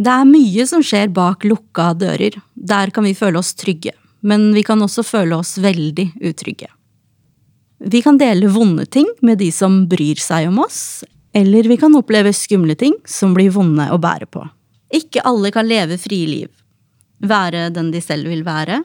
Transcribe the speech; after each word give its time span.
Det 0.00 0.08
er 0.08 0.24
mye 0.24 0.64
som 0.64 0.80
skjer 0.80 1.10
bak 1.12 1.44
lukka 1.44 1.90
dører. 2.00 2.38
Der 2.56 2.92
kan 2.94 3.04
vi 3.04 3.12
føle 3.16 3.40
oss 3.42 3.52
trygge, 3.58 3.92
men 4.24 4.48
vi 4.56 4.62
kan 4.64 4.80
også 4.80 5.04
føle 5.04 5.36
oss 5.36 5.58
veldig 5.60 6.06
utrygge. 6.24 6.70
Vi 7.84 8.00
kan 8.04 8.16
dele 8.20 8.48
vonde 8.48 8.86
ting 8.88 9.08
med 9.20 9.40
de 9.40 9.50
som 9.52 9.82
bryr 9.88 10.20
seg 10.20 10.48
om 10.48 10.62
oss, 10.64 11.02
eller 11.36 11.68
vi 11.68 11.76
kan 11.80 11.96
oppleve 11.96 12.32
skumle 12.36 12.76
ting 12.80 12.96
som 13.08 13.34
blir 13.36 13.52
vonde 13.52 13.90
å 13.92 13.98
bære 14.00 14.28
på. 14.32 14.46
Ikke 14.96 15.24
alle 15.28 15.52
kan 15.52 15.68
leve 15.68 16.00
frie 16.00 16.28
liv, 16.28 16.48
være 17.20 17.68
den 17.76 17.92
de 17.92 18.00
selv 18.04 18.32
vil 18.32 18.42
være, 18.46 18.80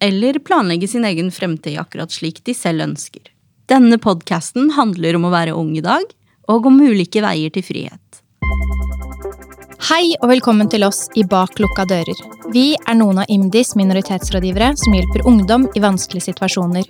eller 0.00 0.40
planlegge 0.44 0.88
sin 0.88 1.04
egen 1.04 1.28
fremtid 1.34 1.76
akkurat 1.80 2.12
slik 2.14 2.40
de 2.48 2.54
selv 2.56 2.86
ønsker. 2.86 3.28
Denne 3.68 4.00
podkasten 4.00 4.72
handler 4.78 5.18
om 5.18 5.28
å 5.28 5.34
være 5.34 5.56
ung 5.56 5.74
i 5.76 5.84
dag, 5.84 6.08
og 6.48 6.66
om 6.70 6.80
ulike 6.80 7.20
veier 7.20 7.52
til 7.52 7.66
frihet. 7.66 8.22
Hei 9.78 10.16
og 10.18 10.26
velkommen 10.32 10.66
til 10.66 10.82
oss 10.82 11.04
i 11.14 11.22
Bak 11.22 11.60
lukka 11.62 11.84
dører. 11.86 12.18
Vi 12.50 12.72
er 12.74 12.96
noen 12.98 13.20
av 13.22 13.30
IMDis 13.30 13.76
minoritetsrådgivere 13.78 14.72
som 14.80 14.96
hjelper 14.96 15.22
ungdom 15.30 15.68
i 15.78 15.82
vanskelige 15.84 16.32
situasjoner. 16.32 16.82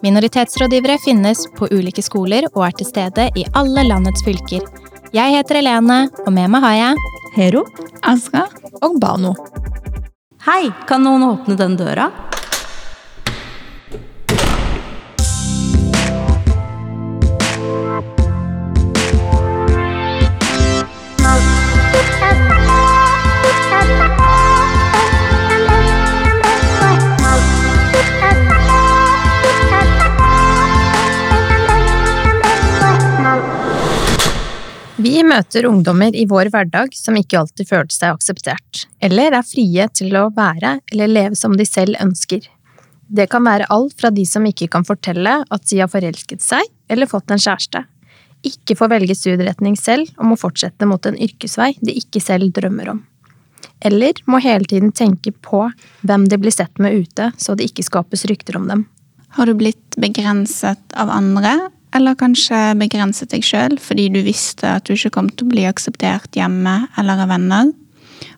Minoritetsrådgivere 0.00 0.96
finnes 1.04 1.44
på 1.58 1.68
ulike 1.68 2.00
skoler 2.00 2.48
og 2.54 2.64
er 2.70 2.78
til 2.78 2.88
stede 2.88 3.28
i 3.36 3.44
alle 3.52 3.84
landets 3.84 4.24
fylker. 4.24 4.64
Jeg 5.12 5.36
heter 5.36 5.60
Helene, 5.60 6.06
og 6.24 6.32
med 6.32 6.48
meg 6.54 6.64
har 6.64 6.78
jeg 6.78 7.06
Hero? 7.36 7.66
Azra 8.00 8.46
og 8.80 8.96
Bano. 9.02 9.34
Hei, 10.48 10.72
kan 10.88 11.04
noen 11.04 11.28
åpne 11.34 11.60
den 11.60 11.76
døra? 11.76 12.08
Vi 35.22 35.28
møter 35.30 35.68
ungdommer 35.68 36.16
i 36.18 36.24
vår 36.26 36.48
hverdag 36.50 36.96
som 36.98 37.14
ikke 37.14 37.36
alltid 37.38 37.68
føler 37.68 37.92
seg 37.94 38.16
akseptert, 38.16 38.80
eller 38.98 39.36
er 39.38 39.44
frie 39.46 39.84
til 39.94 40.16
å 40.18 40.24
være 40.34 40.72
eller 40.90 41.12
leve 41.12 41.38
som 41.38 41.52
de 41.54 41.62
selv 41.62 41.94
ønsker. 42.02 42.48
Det 43.06 43.28
kan 43.30 43.46
være 43.46 43.68
alt 43.70 43.94
fra 44.02 44.10
de 44.10 44.24
som 44.26 44.48
ikke 44.50 44.66
kan 44.72 44.82
fortelle 44.82 45.36
at 45.46 45.68
de 45.70 45.78
har 45.78 45.92
forelsket 45.92 46.42
seg 46.42 46.66
eller 46.90 47.06
fått 47.06 47.30
en 47.30 47.38
kjæreste, 47.38 47.84
ikke 48.50 48.74
får 48.80 48.90
velge 48.96 49.14
studieretning 49.14 49.76
selv 49.78 50.10
og 50.16 50.32
må 50.32 50.38
fortsette 50.40 50.88
mot 50.90 51.06
en 51.06 51.20
yrkesvei 51.28 51.76
de 51.78 51.94
ikke 52.00 52.18
selv 52.24 52.50
drømmer 52.58 52.90
om. 52.96 53.04
Eller 53.78 54.18
må 54.26 54.42
hele 54.42 54.66
tiden 54.66 54.90
tenke 54.90 55.30
på 55.30 55.68
hvem 56.02 56.26
de 56.32 56.40
blir 56.42 56.56
sett 56.56 56.82
med 56.82 56.98
ute, 56.98 57.30
så 57.38 57.54
det 57.54 57.70
ikke 57.70 57.86
skapes 57.86 58.26
rykter 58.26 58.58
om 58.58 58.66
dem. 58.66 58.88
Har 59.38 59.46
du 59.46 59.54
blitt 59.54 59.94
begrenset 60.02 60.98
av 60.98 61.14
andre, 61.14 61.70
eller 61.94 62.16
kanskje 62.18 62.58
begrenset 62.80 63.32
deg 63.32 63.44
sjøl 63.44 63.76
fordi 63.80 64.08
du 64.14 64.20
visste 64.24 64.76
at 64.78 64.88
du 64.88 64.94
ikke 64.94 65.12
kom 65.16 65.30
til 65.30 65.46
å 65.46 65.52
bli 65.52 65.66
akseptert 65.68 66.36
hjemme 66.36 66.86
eller 66.98 67.24
av 67.24 67.32
venner? 67.32 67.72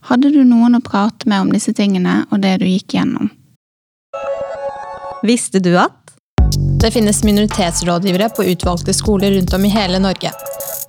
Hadde 0.08 0.32
du 0.34 0.42
noen 0.44 0.76
å 0.76 0.84
prate 0.84 1.28
med 1.30 1.46
om 1.46 1.52
disse 1.52 1.74
tingene 1.76 2.24
og 2.30 2.42
det 2.44 2.58
du 2.62 2.66
gikk 2.68 2.96
gjennom? 2.98 3.30
Visste 5.24 5.62
du 5.64 5.74
at 5.80 6.00
Det 6.84 6.90
finnes 6.92 7.22
minoritetsrådgivere 7.24 8.26
på 8.36 8.44
utvalgte 8.52 8.92
skoler 8.94 9.32
rundt 9.32 9.54
om 9.56 9.62
i 9.64 9.70
hele 9.72 9.98
Norge. 9.98 10.30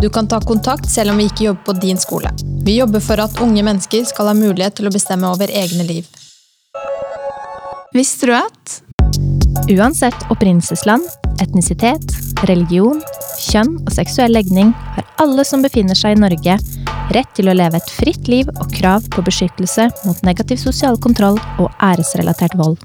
Du 0.03 0.09
kan 0.11 0.27
ta 0.27 0.41
kontakt 0.43 0.89
selv 0.91 1.13
om 1.13 1.21
vi 1.21 1.29
ikke 1.29 1.45
jobber 1.45 1.63
på 1.69 1.75
din 1.79 1.97
skole. 1.97 2.33
Vi 2.67 2.75
jobber 2.75 2.99
for 2.99 3.23
at 3.23 3.39
unge 3.41 3.63
mennesker 3.63 4.03
skal 4.03 4.27
ha 4.29 4.35
mulighet 4.35 4.75
til 4.75 4.89
å 4.89 4.93
bestemme 4.93 5.31
over 5.31 5.47
egne 5.47 5.87
liv. 5.87 6.09
Visste 7.95 8.27
du 8.27 8.35
at 8.35 8.81
Uansett 9.71 10.27
opprinnelsesland, 10.29 11.07
etnisitet, 11.41 12.03
religion, 12.49 13.01
kjønn 13.39 13.77
og 13.83 13.91
seksuell 13.95 14.35
legning 14.35 14.73
har 14.95 15.07
alle 15.23 15.45
som 15.47 15.63
befinner 15.65 15.97
seg 15.97 16.15
i 16.15 16.21
Norge, 16.21 16.57
rett 17.15 17.31
til 17.37 17.49
å 17.49 17.55
leve 17.55 17.79
et 17.79 17.91
fritt 17.97 18.27
liv 18.31 18.49
og 18.59 18.71
krav 18.73 19.07
på 19.13 19.23
beskyttelse 19.25 19.89
mot 20.05 20.23
negativ 20.27 20.59
sosial 20.61 20.99
kontroll 21.01 21.39
og 21.61 21.69
æresrelatert 21.83 22.57
vold. 22.59 22.79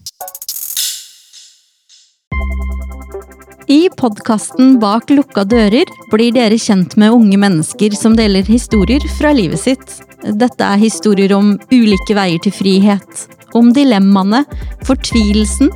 I 3.71 3.87
podkasten 3.95 4.81
Bak 4.83 5.13
lukka 5.15 5.45
dører 5.47 5.87
blir 6.11 6.33
dere 6.35 6.57
kjent 6.59 6.97
med 6.99 7.15
unge 7.15 7.37
mennesker 7.39 7.95
som 7.95 8.17
deler 8.19 8.43
historier 8.43 9.05
fra 9.19 9.31
livet 9.37 9.63
sitt. 9.63 9.93
Dette 10.25 10.67
er 10.67 10.81
historier 10.81 11.31
om 11.37 11.53
ulike 11.71 12.17
veier 12.19 12.43
til 12.43 12.55
frihet. 12.57 13.29
Om 13.55 13.71
dilemmaene, 13.75 14.43
fortvilelsen, 14.89 15.71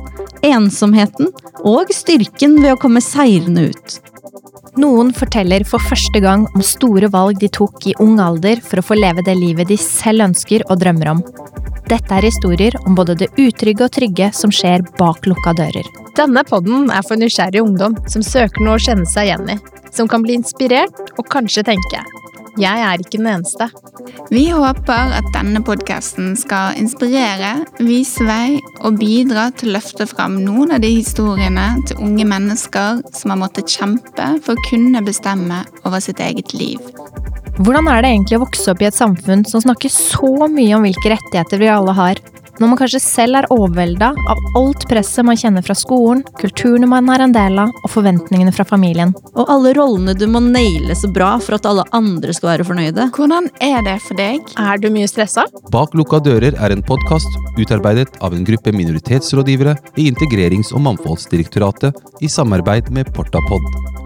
ensomheten 0.53 1.31
og 1.65 1.91
styrken 1.93 2.59
ved 2.61 2.75
å 2.75 2.79
komme 2.81 3.01
seirende 3.03 3.69
ut. 3.71 3.97
Noen 4.75 5.13
forteller 5.15 5.63
for 5.67 5.79
første 5.79 6.19
gang 6.19 6.43
om 6.51 6.63
store 6.65 7.07
valg 7.13 7.39
de 7.39 7.47
tok 7.47 7.87
i 7.87 7.95
ung 8.03 8.17
alder 8.19 8.59
for 8.63 8.81
å 8.81 8.85
få 8.85 8.97
leve 8.99 9.23
det 9.25 9.37
livet 9.39 9.69
de 9.71 9.77
selv 9.79 10.27
ønsker 10.27 10.65
og 10.67 10.81
drømmer 10.81 11.13
om. 11.13 11.23
Dette 11.85 12.17
er 12.17 12.27
historier 12.27 12.75
om 12.83 12.97
både 12.97 13.15
det 13.21 13.29
utrygge 13.37 13.85
og 13.87 13.93
trygge 13.95 14.31
som 14.35 14.51
skjer 14.51 14.83
bak 14.99 15.29
lukka 15.29 15.53
dører. 15.55 15.87
Denne 16.17 16.43
podden 16.47 16.89
er 16.91 17.05
for 17.07 17.19
nysgjerrig 17.19 17.63
ungdom 17.63 17.95
som 18.11 18.25
søker 18.25 18.63
noe 18.65 18.79
å 18.79 18.83
kjenne 18.83 19.07
seg 19.07 19.29
igjen 19.29 19.55
i. 19.55 19.57
Som 19.95 20.09
kan 20.11 20.25
bli 20.25 20.35
inspirert 20.41 21.13
og 21.15 21.27
kanskje 21.31 21.63
tenke 21.69 22.03
jeg 22.59 22.81
er 22.85 23.01
ikke 23.01 23.19
den 23.19 23.29
eneste. 23.31 23.67
Vi 24.31 24.45
håper 24.53 25.15
at 25.17 25.27
denne 25.35 25.61
podkasten 25.65 26.33
skal 26.39 26.77
inspirere, 26.79 27.65
vise 27.83 28.25
vei 28.27 28.59
og 28.81 28.99
bidra 29.01 29.49
til 29.55 29.71
å 29.71 29.77
løfte 29.77 30.07
fram 30.09 30.39
noen 30.45 30.75
av 30.75 30.83
de 30.83 30.91
historiene 30.97 31.67
til 31.89 32.03
unge 32.05 32.27
mennesker 32.31 33.01
som 33.15 33.33
har 33.33 33.41
måttet 33.41 33.71
kjempe 33.71 34.29
for 34.45 34.55
å 34.55 34.65
kunne 34.69 35.03
bestemme 35.05 35.63
over 35.83 36.03
sitt 36.03 36.21
eget 36.23 36.55
liv. 36.57 36.79
Hvordan 37.55 37.87
er 37.87 38.01
det 38.03 38.11
egentlig 38.11 38.39
å 38.39 38.43
vokse 38.43 38.71
opp 38.71 38.81
i 38.83 38.89
et 38.89 38.97
samfunn 38.97 39.45
som 39.47 39.63
snakker 39.63 39.91
så 39.91 40.47
mye 40.51 40.75
om 40.75 40.83
hvilke 40.83 41.13
rettigheter 41.13 41.61
vi 41.61 41.71
alle 41.71 41.93
har, 41.95 42.19
når 42.59 42.71
man 42.71 42.79
kanskje 42.79 43.01
selv 43.03 43.39
er 43.39 43.47
overvelda 43.53 44.11
av 44.31 44.43
alt 44.59 44.85
presset 44.89 45.25
man 45.27 45.39
kjenner 45.39 45.65
fra 45.65 45.75
skolen, 45.77 46.23
kulturene 46.39 46.87
man 46.89 47.09
er 47.13 47.25
en 47.25 47.35
del 47.35 47.59
av, 47.65 47.73
og 47.83 47.91
forventningene 47.91 48.53
fra 48.55 48.65
familien? 48.67 49.13
Og 49.35 49.51
alle 49.51 49.73
rollene 49.77 50.15
du 50.17 50.25
må 50.31 50.41
naile 50.43 50.95
så 50.97 51.09
bra 51.11 51.35
for 51.43 51.57
at 51.57 51.67
alle 51.69 51.85
andre 51.95 52.35
skal 52.35 52.53
være 52.53 52.67
fornøyde. 52.69 53.09
Hvordan 53.15 53.49
er 53.63 53.83
det 53.85 53.97
for 54.05 54.19
deg? 54.19 54.55
Er 54.61 54.79
du 54.81 54.89
mye 54.93 55.09
stressa? 55.11 55.47
Bak 55.73 55.97
lukka 55.97 56.21
dører 56.23 56.55
er 56.55 56.75
en 56.75 56.85
podkast 56.85 57.39
utarbeidet 57.59 58.15
av 58.23 58.35
en 58.35 58.47
gruppe 58.47 58.73
minoritetsrådgivere 58.75 59.77
i 59.99 60.09
Integrerings- 60.11 60.73
og 60.75 60.85
mangfoldsdirektoratet 60.87 62.23
i 62.23 62.31
samarbeid 62.31 62.91
med 62.95 63.11
Portapod. 63.15 64.04